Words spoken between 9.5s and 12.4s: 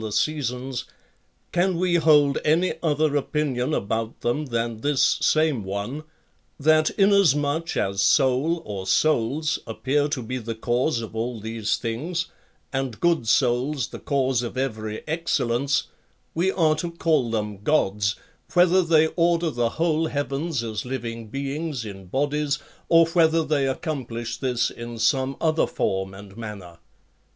appear to be the cause of all these things,